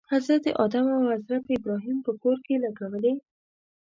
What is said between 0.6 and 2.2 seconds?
آدم او حضرت ابراهیم په